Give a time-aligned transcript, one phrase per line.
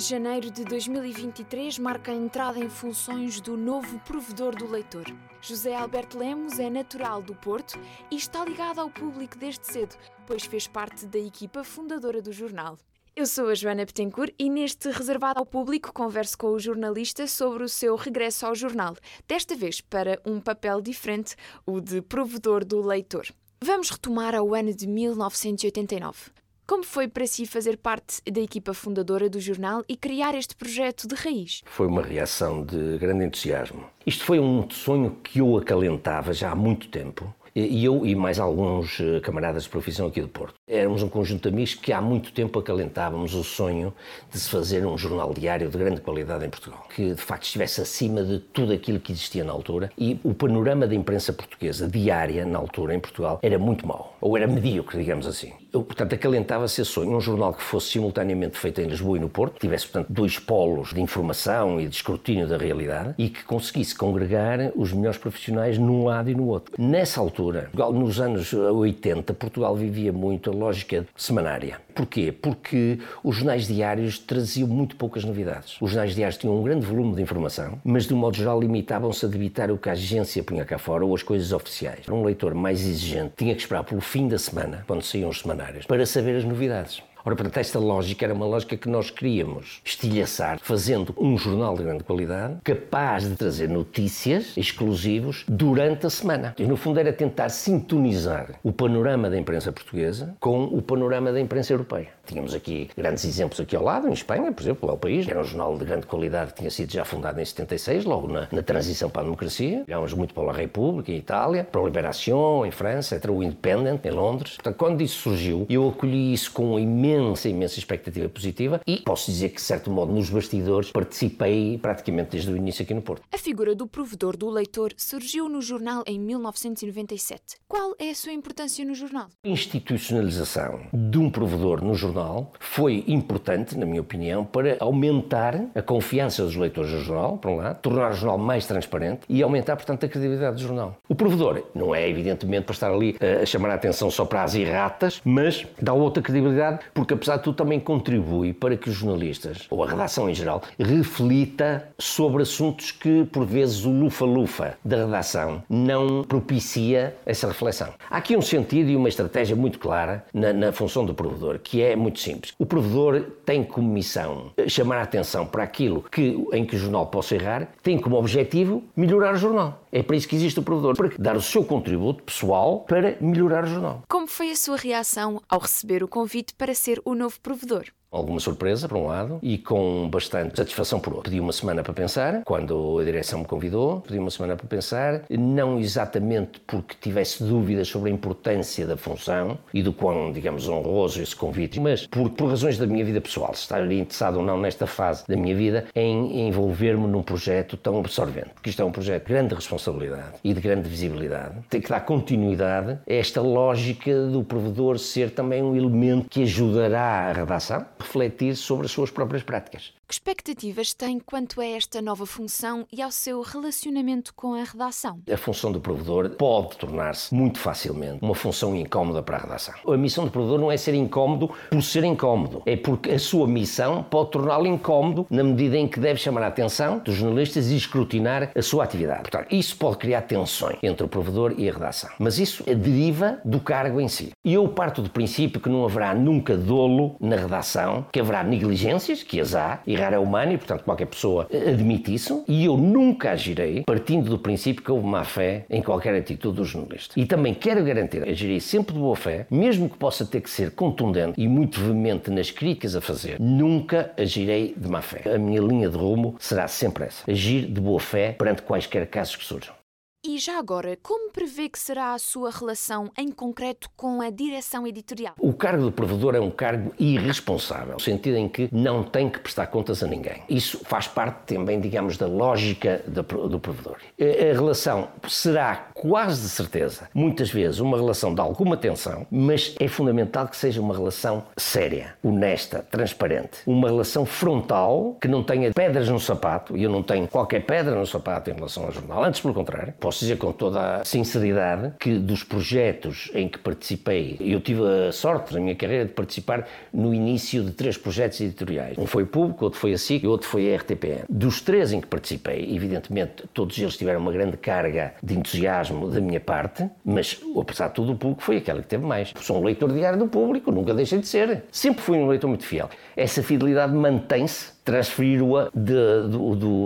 [0.00, 5.04] Janeiro de 2023 marca a entrada em funções do novo provedor do leitor.
[5.42, 7.78] José Alberto Lemos é natural do Porto
[8.10, 9.94] e está ligado ao público desde cedo,
[10.26, 12.78] pois fez parte da equipa fundadora do jornal.
[13.14, 17.62] Eu sou a Joana Petencourt e neste Reservado ao Público converso com o jornalista sobre
[17.62, 18.96] o seu regresso ao jornal,
[19.28, 21.36] desta vez para um papel diferente,
[21.66, 23.26] o de provedor do leitor.
[23.62, 26.39] Vamos retomar ao ano de 1989.
[26.70, 31.08] Como foi para si fazer parte da equipa fundadora do jornal e criar este projeto
[31.08, 31.62] de raiz?
[31.64, 33.86] Foi uma reação de grande entusiasmo.
[34.06, 38.38] Isto foi um sonho que eu acalentava já há muito tempo e eu e mais
[38.38, 40.54] alguns eh, camaradas de profissão aqui do Porto.
[40.66, 43.92] Éramos um conjunto de amigos que há muito tempo acalentávamos o sonho
[44.30, 47.80] de se fazer um jornal diário de grande qualidade em Portugal, que de facto estivesse
[47.80, 52.44] acima de tudo aquilo que existia na altura e o panorama da imprensa portuguesa diária
[52.44, 55.52] na altura em Portugal era muito mau, ou era medíocre, digamos assim.
[55.72, 59.28] Eu, portanto, acalentava-se esse sonho, um jornal que fosse simultaneamente feito em Lisboa e no
[59.28, 63.94] Porto, tivesse, portanto, dois polos de informação e de escrutínio da realidade e que conseguisse
[63.94, 66.74] congregar os melhores profissionais num lado e no outro.
[66.76, 71.78] Nessa altura, nos anos 80, Portugal vivia muito a lógica semanária.
[71.94, 72.32] Porquê?
[72.32, 75.76] Porque os jornais diários traziam muito poucas novidades.
[75.80, 79.24] Os jornais diários tinham um grande volume de informação, mas de um modo geral limitavam-se
[79.24, 82.08] a debitar o que a agência punha cá fora ou as coisas oficiais.
[82.08, 85.86] Um leitor mais exigente tinha que esperar pelo fim da semana, quando saíam os semanários,
[85.86, 87.02] para saber as novidades.
[87.24, 91.82] Ora, portanto, esta lógica era uma lógica que nós queríamos estilhaçar, fazendo um jornal de
[91.82, 96.54] grande qualidade, capaz de trazer notícias exclusivos durante a semana.
[96.58, 101.40] E, no fundo, era tentar sintonizar o panorama da imprensa portuguesa com o panorama da
[101.40, 102.08] imprensa europeia.
[102.26, 105.30] Tínhamos aqui grandes exemplos aqui ao lado, em Espanha, por exemplo, o El País, que
[105.30, 108.62] era um jornal de grande qualidade, tinha sido já fundado em 76, logo na, na
[108.62, 109.84] transição para a democracia.
[109.86, 114.04] Olhámos muito para a República, em Itália, para a Liberação, em França, etc., o Independent,
[114.04, 114.54] em Londres.
[114.54, 119.30] Portanto, quando isso surgiu, eu acolhi isso com imenso imensa, imensa expectativa positiva e posso
[119.30, 123.22] dizer que, de certo modo, nos bastidores participei praticamente desde o início aqui no Porto.
[123.32, 127.56] A figura do provedor do leitor surgiu no jornal em 1997.
[127.68, 129.28] Qual é a sua importância no jornal?
[129.44, 135.82] A institucionalização de um provedor no jornal foi importante, na minha opinião, para aumentar a
[135.82, 139.76] confiança dos leitores do jornal, por um lado, tornar o jornal mais transparente e aumentar,
[139.76, 140.96] portanto, a credibilidade do jornal.
[141.08, 144.54] O provedor não é, evidentemente, para estar ali a chamar a atenção só para as
[144.54, 149.66] erratas, mas dá outra credibilidade porque apesar de tudo também contribui para que os jornalistas,
[149.70, 155.62] ou a redação em geral, reflita sobre assuntos que por vezes o lufa-lufa da redação
[155.66, 157.94] não propicia essa reflexão.
[158.10, 161.80] Há aqui um sentido e uma estratégia muito clara na, na função do provedor, que
[161.80, 162.52] é muito simples.
[162.58, 167.06] O provedor tem como missão chamar a atenção para aquilo que, em que o jornal
[167.06, 169.80] possa errar, tem como objetivo melhorar o jornal.
[169.92, 173.64] É para isso que existe o provedor, para dar o seu contributo pessoal para melhorar
[173.64, 174.02] o jornal.
[174.06, 177.92] Como foi a sua reação ao receber o convite para ser o novo provedor?
[178.10, 181.30] Alguma surpresa, por um lado, e com bastante satisfação por outro.
[181.30, 185.22] Pedi uma semana para pensar, quando a direção me convidou, pedi uma semana para pensar,
[185.30, 191.22] não exatamente porque tivesse dúvidas sobre a importância da função e do quão, digamos, honroso
[191.22, 194.58] esse convite, mas por, por razões da minha vida pessoal, se estaria interessado ou não
[194.58, 198.50] nesta fase da minha vida em envolver-me num projeto tão absorvente.
[198.54, 201.54] Porque isto é um projeto de grande responsabilidade e de grande visibilidade.
[201.68, 207.28] Tem que dar continuidade a esta lógica do provedor ser também um elemento que ajudará
[207.28, 209.92] a redação, refletir sobre as suas próprias práticas.
[210.10, 215.20] Que expectativas tem quanto a esta nova função e ao seu relacionamento com a redação?
[215.32, 219.72] A função do provedor pode tornar-se muito facilmente uma função incómoda para a redação.
[219.86, 223.46] A missão do provedor não é ser incómodo por ser incómodo, é porque a sua
[223.46, 227.76] missão pode torná-lo incómodo na medida em que deve chamar a atenção dos jornalistas e
[227.76, 229.20] escrutinar a sua atividade.
[229.20, 232.10] Portanto, isso pode criar tensões entre o provedor e a redação.
[232.18, 234.32] Mas isso deriva do cargo em si.
[234.44, 239.22] E eu parto do princípio que não haverá nunca dolo na redação, que haverá negligências,
[239.22, 242.44] que as há, e errar é humano e, portanto, qualquer pessoa admite isso.
[242.48, 246.64] E eu nunca agirei partindo do princípio que houve má fé em qualquer atitude do
[246.64, 247.18] jornalista.
[247.18, 250.72] E também quero garantir, agirei sempre de boa fé, mesmo que possa ter que ser
[250.72, 255.22] contundente e muito veemente nas críticas a fazer, nunca agirei de má fé.
[255.34, 259.36] A minha linha de rumo será sempre essa: agir de boa fé perante quaisquer casos
[259.36, 259.79] que surjam.
[260.22, 264.86] E já agora, como prevê que será a sua relação em concreto com a direção
[264.86, 265.34] editorial?
[265.38, 269.38] O cargo de provedor é um cargo irresponsável, no sentido em que não tem que
[269.38, 270.42] prestar contas a ninguém.
[270.46, 273.96] Isso faz parte também, digamos, da lógica do provedor.
[274.20, 279.86] A relação será quase de certeza, muitas vezes, uma relação de alguma tensão, mas é
[279.86, 283.58] fundamental que seja uma relação séria, honesta, transparente.
[283.66, 287.94] Uma relação frontal que não tenha pedras no sapato, e eu não tenho qualquer pedra
[287.94, 291.92] no sapato em relação ao jornal, antes pelo contrário posso dizer com toda a sinceridade
[292.00, 296.66] que dos projetos em que participei, eu tive a sorte na minha carreira de participar
[296.92, 298.96] no início de três projetos editoriais.
[298.96, 301.24] Um foi público, outro foi a SIC e outro foi a RTPN.
[301.28, 306.20] Dos três em que participei, evidentemente, todos eles tiveram uma grande carga de entusiasmo da
[306.20, 309.32] minha parte, mas apesar de tudo, o público foi aquela que teve mais.
[309.40, 311.64] Sou um leitor diário do público, nunca deixei de ser.
[311.70, 312.88] Sempre fui um leitor muito fiel.
[313.16, 315.70] Essa fidelidade mantém-se transferi-o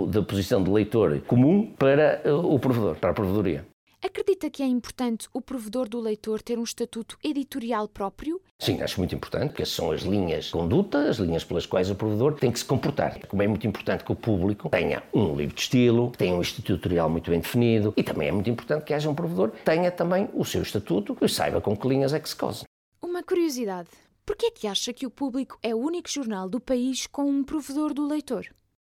[0.07, 3.65] da posição de leitor comum para uh, o provedor, para a provedoria.
[4.03, 8.39] Acredita que é importante o provedor do leitor ter um estatuto editorial próprio?
[8.57, 11.95] Sim, acho muito importante, porque são as linhas de conduta, as linhas pelas quais o
[11.95, 13.19] provedor tem que se comportar.
[13.27, 16.73] Como é muito importante que o público tenha um livro de estilo, tenha um estatuto
[16.73, 19.91] editorial muito bem definido e também é muito importante que haja um provedor que tenha
[19.91, 22.63] também o seu estatuto e saiba com que linhas é que se cose.
[23.01, 23.89] Uma curiosidade.
[24.25, 27.25] Por que é que acha que o Público é o único jornal do país com
[27.25, 28.47] um provedor do leitor?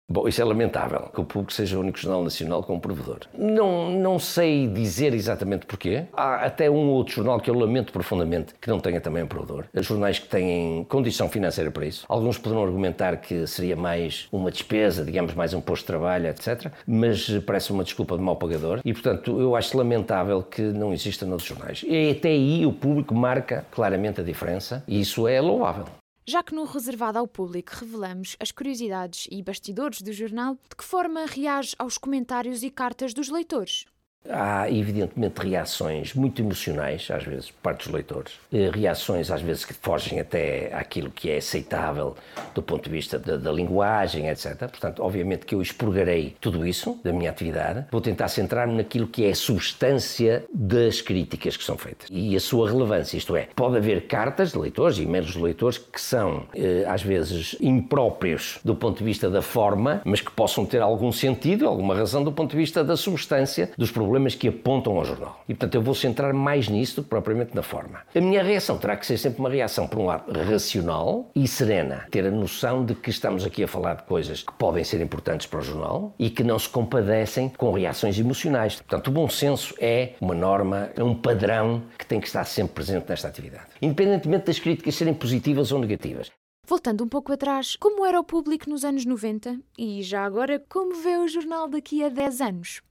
[0.10, 3.22] Bom, isso é lamentável, que o público seja o único jornal nacional com um provedor.
[3.38, 6.06] Não, não sei dizer exatamente porquê.
[6.12, 9.64] Há até um outro jornal que eu lamento profundamente que não tenha também um provedor.
[9.74, 12.06] Jornais que têm condição financeira para isso.
[12.10, 16.72] Alguns poderão argumentar que seria mais uma despesa, digamos, mais um posto de trabalho, etc.
[16.86, 21.26] Mas parece uma desculpa de mau pagador e, portanto, eu acho lamentável que não exista
[21.26, 21.82] noutros jornais.
[21.88, 25.86] E até aí o público marca claramente a diferença e isso é louvável.
[26.26, 30.84] Já que no reservado ao público revelamos as curiosidades e bastidores do jornal, de que
[30.84, 33.86] forma reage aos comentários e cartas dos leitores?
[34.30, 38.34] Há, evidentemente, reações muito emocionais, às vezes, por parte dos leitores.
[38.54, 42.16] Eh, reações, às vezes, que fogem até àquilo que é aceitável
[42.56, 44.58] do ponto de vista da, da, linguagem, etc.
[44.60, 47.86] Portanto, obviamente que eu expurgarei tudo isso da minha atividade.
[47.92, 52.40] Vou tentar centrar-me naquilo que é a substância das críticas que são feitas e a
[52.40, 53.18] sua relevância.
[53.18, 57.04] Isto é, pode haver cartas de leitores e meros de leitores que são, eh, às
[57.04, 61.94] vezes, impróprios do ponto de vista da forma, mas que possam ter algum sentido, alguma
[61.94, 65.44] razão do ponto de vista da substância dos problemas problemas que apontam ao jornal.
[65.50, 68.02] E, portanto, eu vou centrar mais nisso do que propriamente na forma.
[68.14, 72.06] A minha reação terá que ser sempre uma reação, por um lado, racional e serena.
[72.12, 75.48] Ter a noção de que estamos aqui a falar de coisas que podem ser importantes
[75.48, 78.76] para o jornal e que não se compadecem com reações emocionais.
[78.76, 82.76] Portanto, o bom senso é uma norma, é um padrão que tem que estar sempre
[82.76, 83.66] presente nesta atividade.
[83.82, 86.30] Independentemente das críticas serem positivas ou negativas.
[86.68, 91.02] Voltando um pouco atrás, como era o público nos anos 90 e já agora como
[91.02, 92.82] vê o jornal daqui a 10 anos?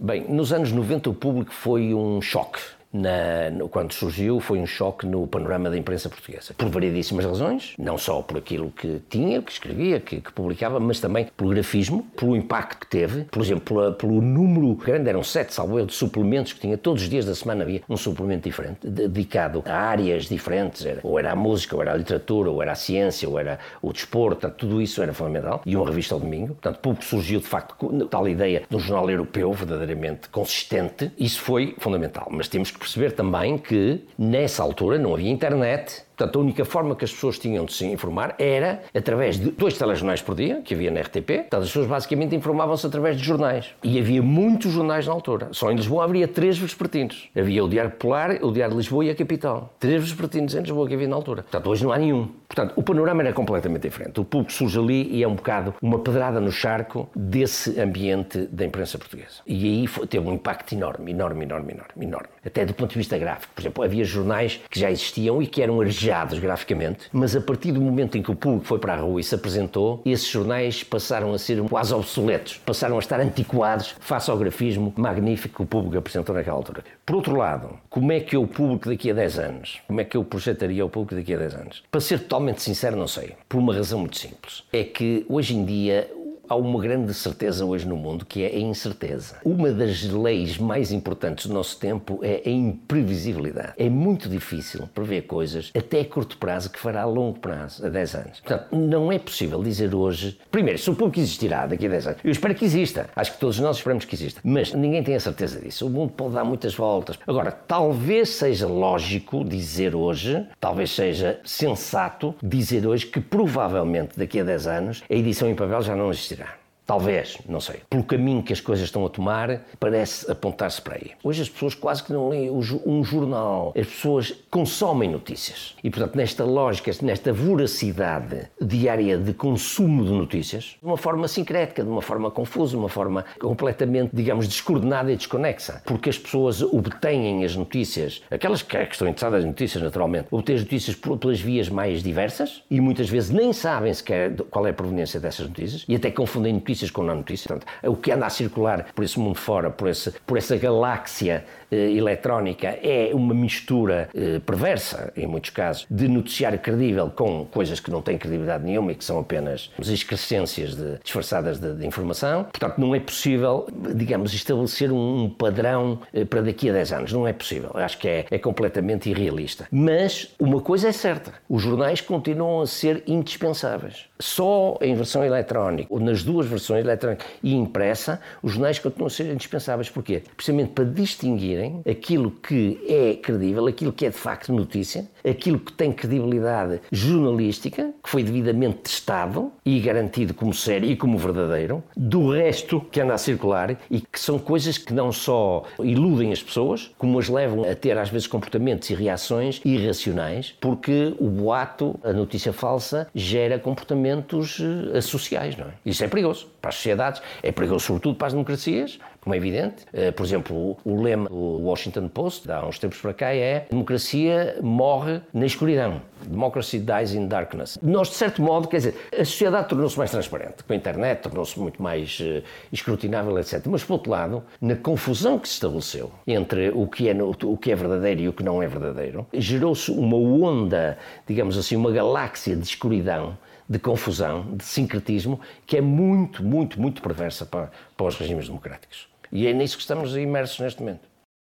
[0.00, 2.60] Bem, nos anos 90 o público foi um choque
[2.94, 6.54] na, no, quando surgiu, foi um choque no panorama da imprensa portuguesa.
[6.56, 11.00] Por variedíssimas razões, não só por aquilo que tinha, que escrevia, que, que publicava, mas
[11.00, 15.52] também pelo grafismo, pelo impacto que teve, por exemplo, pela, pelo número grande, eram sete,
[15.52, 16.78] salvo eu, de suplementos que tinha.
[16.78, 21.18] Todos os dias da semana havia um suplemento diferente, dedicado a áreas diferentes, era, ou
[21.18, 24.40] era a música, ou era a literatura, ou era a ciência, ou era o desporto,
[24.40, 25.62] portanto, tudo isso era fundamental.
[25.66, 26.54] E uma revista ao domingo.
[26.54, 27.74] Portanto, pouco surgiu, de facto,
[28.08, 31.10] tal ideia de um jornal europeu verdadeiramente consistente.
[31.18, 32.28] Isso foi fundamental.
[32.30, 36.94] Mas temos que perceber também que, nessa altura, não havia internet, Portanto, a única forma
[36.94, 40.74] que as pessoas tinham de se informar era através de dois telejornais por dia, que
[40.74, 41.26] havia na RTP.
[41.26, 43.74] Portanto, as pessoas basicamente informavam-se através de jornais.
[43.82, 45.48] E havia muitos jornais na altura.
[45.52, 47.28] Só em Lisboa havia três vespertinos.
[47.36, 49.74] Havia o Diário Popular, o Diário de Lisboa e a Capital.
[49.80, 51.42] Três vespertinos em Lisboa que havia na altura.
[51.42, 52.28] Portanto, hoje não há nenhum.
[52.46, 54.20] Portanto, o panorama era completamente diferente.
[54.20, 58.64] O público surge ali e é um bocado uma pedrada no charco desse ambiente da
[58.64, 59.42] imprensa portuguesa.
[59.46, 62.28] E aí foi, teve um impacto enorme, enorme, enorme, enorme, enorme.
[62.44, 63.52] Até do ponto de vista gráfico.
[63.54, 67.72] Por exemplo, havia jornais que já existiam e que eram arranjados graficamente, mas a partir
[67.72, 70.82] do momento em que o público foi para a rua e se apresentou, esses jornais
[70.82, 75.66] passaram a ser quase obsoletos, passaram a estar antiquados face ao grafismo magnífico que o
[75.66, 76.84] público apresentou naquela altura.
[77.06, 80.04] Por outro lado, como é que eu, o público daqui a 10 anos, como é
[80.04, 81.82] que eu projetaria o público daqui a 10 anos?
[81.90, 83.34] Para ser totalmente sincero, não sei.
[83.48, 84.64] Por uma razão muito simples.
[84.72, 86.10] É que hoje em dia
[86.48, 89.36] há uma grande certeza hoje no mundo que é a incerteza.
[89.44, 93.72] Uma das leis mais importantes do nosso tempo é a imprevisibilidade.
[93.76, 97.88] É muito difícil prever coisas até a curto prazo que fará a longo prazo, a
[97.88, 98.40] 10 anos.
[98.40, 102.20] Portanto, não é possível dizer hoje, primeiro, se o público existirá daqui a 10 anos.
[102.24, 103.08] Eu espero que exista.
[103.14, 104.40] Acho que todos nós esperamos que exista.
[104.44, 105.86] Mas ninguém tem a certeza disso.
[105.86, 107.18] O mundo pode dar muitas voltas.
[107.26, 114.44] Agora, talvez seja lógico dizer hoje, talvez seja sensato dizer hoje que provavelmente daqui a
[114.44, 116.43] 10 anos a edição em papel já não existirá.
[116.86, 117.80] Talvez, não sei.
[117.88, 121.12] Pelo caminho que as coisas estão a tomar, parece apontar-se para aí.
[121.22, 123.72] Hoje as pessoas quase que não leem um jornal.
[123.76, 125.74] As pessoas consomem notícias.
[125.82, 131.82] E, portanto, nesta lógica, nesta voracidade diária de consumo de notícias, de uma forma sincrética,
[131.82, 135.82] de uma forma confusa, de uma forma completamente, digamos, descoordenada e desconexa.
[135.86, 140.62] Porque as pessoas obtêm as notícias, aquelas que estão interessadas em notícias, naturalmente, obtêm as
[140.62, 145.18] notícias pelas vias mais diversas e muitas vezes nem sabem sequer qual é a proveniência
[145.18, 147.46] dessas notícias e até confundem notícias notícias com não notícias.
[147.46, 151.44] Portanto, o que anda a circular por esse mundo fora, por, esse, por essa galáxia
[151.74, 157.90] eletrónica, é uma mistura eh, perversa, em muitos casos, de noticiário credível com coisas que
[157.90, 162.44] não têm credibilidade nenhuma e que são apenas excrescências de, disfarçadas de, de, informação.
[162.44, 167.12] Portanto, não é possível, digamos, estabelecer um, um padrão eh, para daqui a 10 anos.
[167.12, 167.70] Não é possível.
[167.74, 169.66] Acho que é, é completamente irrealista.
[169.70, 174.06] Mas uma coisa é certa: os jornais continuam a ser indispensáveis.
[174.18, 179.10] Só em versão eletrónica, ou nas duas versões, eletrónica e impressa, os jornais continuam a
[179.10, 179.90] ser indispensáveis.
[179.90, 180.22] Porquê?
[180.36, 185.72] Precisamente para distinguirem aquilo que é credível, aquilo que é de facto notícia, aquilo que
[185.72, 192.32] tem credibilidade jornalística, que foi devidamente testado e garantido como sério e como verdadeiro, do
[192.32, 196.92] resto que anda a circular e que são coisas que não só iludem as pessoas,
[196.98, 202.12] como as levam a ter às vezes comportamentos e reações irracionais, porque o boato, a
[202.12, 205.74] notícia falsa, gera comportamentos eh, associais, não é?
[205.84, 209.86] Isso é perigoso para as sociedades, é perigoso sobretudo para as democracias, como é evidente.
[209.92, 214.58] Eh, por exemplo, o lema do Washington Post, há uns tempos para cá, é democracia
[214.62, 216.02] morre na escuridão.
[216.26, 217.78] Democracy dies in darkness.
[217.82, 220.62] Nós, de certo modo, quer dizer, a sociedade tornou-se mais transparente.
[220.64, 223.62] Com a internet tornou-se muito mais uh, escrutinável, etc.
[223.66, 227.72] Mas, por outro lado, na confusão que se estabeleceu entre o que é, o que
[227.72, 232.56] é verdadeiro e o que não é verdadeiro, gerou-se uma onda, digamos assim, uma galáxia
[232.56, 233.36] de escuridão
[233.68, 239.13] de confusão, de sincretismo, que é muito, muito, muito perversa para, para os regimes democráticos.
[239.34, 241.08] E é nisso que estamos imersos neste momento.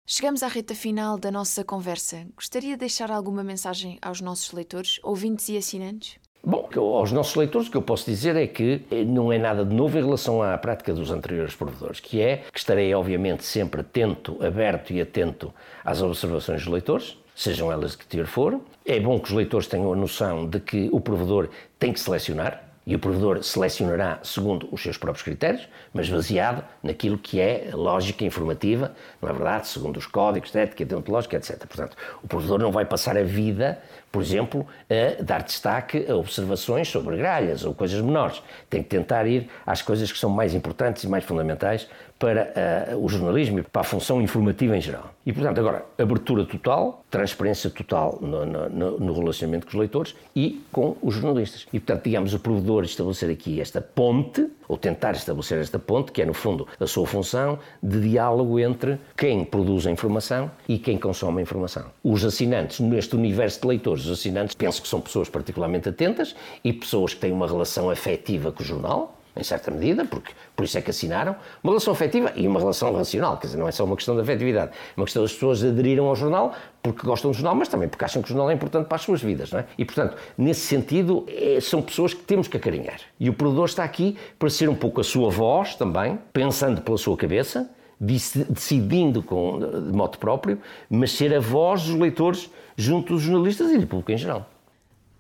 [0.07, 2.27] Chegamos à reta final da nossa conversa.
[2.37, 6.19] Gostaria de deixar alguma mensagem aos nossos leitores, ouvintes e assinantes?
[6.45, 9.75] Bom, aos nossos leitores o que eu posso dizer é que não é nada de
[9.75, 14.37] novo em relação à prática dos anteriores provedores, que é que estarei obviamente sempre atento,
[14.45, 18.61] aberto e atento às observações dos leitores, sejam elas de que tiver for.
[18.85, 22.70] É bom que os leitores tenham a noção de que o provedor tem que selecionar,
[22.91, 28.25] e o provedor selecionará segundo os seus próprios critérios, mas baseado naquilo que é lógica
[28.25, 28.93] informativa,
[29.23, 29.69] não é verdade?
[29.69, 31.57] Segundo os códigos de ética, deontológica, etc.
[31.69, 36.89] Portanto, o provedor não vai passar a vida, por exemplo, a dar destaque a observações
[36.89, 38.43] sobre gralhas ou coisas menores.
[38.69, 41.89] Tem que tentar ir às coisas que são mais importantes e mais fundamentais
[42.21, 45.15] para uh, o jornalismo e para a função informativa em geral.
[45.25, 50.63] E, portanto, agora, abertura total, transparência total no, no, no, relacionamento com os leitores e
[50.71, 51.67] com os jornalistas.
[51.73, 56.21] E, portanto, digamos, o provedor estabelecer aqui esta ponte, ou tentar estabelecer esta ponte, que
[56.21, 60.99] é, no fundo, a sua função de diálogo entre quem produz a informação e quem
[60.99, 61.87] consome a informação.
[62.05, 66.73] Os assinantes, neste universo de leitores, os assinantes, penso que são pessoas particularmente atentas e
[66.73, 70.77] pessoas que têm uma relação afetiva com o jornal, em certa medida, porque por isso
[70.77, 73.85] é que assinaram, uma relação afetiva e uma relação racional, quer dizer, não é só
[73.85, 77.35] uma questão de afetividade, é uma questão das pessoas aderiram ao jornal porque gostam do
[77.35, 79.61] jornal, mas também porque acham que o jornal é importante para as suas vidas, não
[79.61, 79.67] é?
[79.79, 83.01] E, portanto, nesse sentido, é, são pessoas que temos que acarinhar.
[83.19, 86.99] E o produtor está aqui para ser um pouco a sua voz também, pensando pela
[86.99, 93.23] sua cabeça, decidindo com, de modo próprio, mas ser a voz dos leitores junto dos
[93.23, 94.49] jornalistas e do público em geral.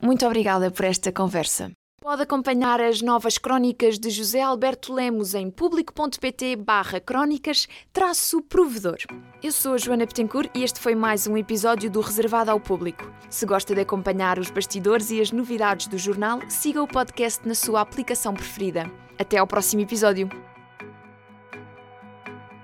[0.00, 1.70] Muito obrigada por esta conversa.
[2.00, 8.96] Pode acompanhar as novas crónicas de José Alberto Lemos em público.pt barra crónicas traço provedor.
[9.42, 13.12] Eu sou a Joana Petencourt e este foi mais um episódio do Reservado ao Público.
[13.28, 17.54] Se gosta de acompanhar os bastidores e as novidades do jornal, siga o podcast na
[17.54, 18.90] sua aplicação preferida.
[19.18, 20.30] Até ao próximo episódio.